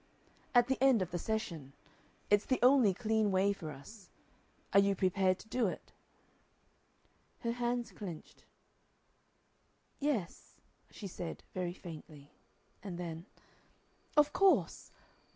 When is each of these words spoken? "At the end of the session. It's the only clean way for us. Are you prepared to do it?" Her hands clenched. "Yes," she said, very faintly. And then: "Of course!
"At 0.55 0.65
the 0.67 0.81
end 0.83 1.03
of 1.03 1.11
the 1.11 1.19
session. 1.19 1.73
It's 2.31 2.47
the 2.47 2.57
only 2.63 2.91
clean 2.91 3.29
way 3.29 3.53
for 3.53 3.69
us. 3.69 4.09
Are 4.73 4.79
you 4.79 4.95
prepared 4.95 5.37
to 5.37 5.47
do 5.47 5.67
it?" 5.67 5.91
Her 7.41 7.51
hands 7.51 7.91
clenched. 7.91 8.43
"Yes," 9.99 10.55
she 10.89 11.05
said, 11.05 11.43
very 11.53 11.73
faintly. 11.75 12.31
And 12.81 12.97
then: 12.97 13.27
"Of 14.17 14.33
course! 14.33 14.89